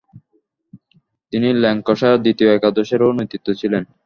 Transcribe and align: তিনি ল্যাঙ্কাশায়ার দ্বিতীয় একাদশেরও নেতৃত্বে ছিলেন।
তিনি 1.33 1.47
ল্যাঙ্কাশায়ার 1.63 2.23
দ্বিতীয় 2.23 2.49
একাদশেরও 2.51 3.17
নেতৃত্বে 3.19 3.53
ছিলেন। 3.61 3.83